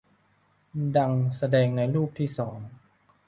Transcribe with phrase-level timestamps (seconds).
[0.97, 2.57] ดังแสดงในรูปที่สอง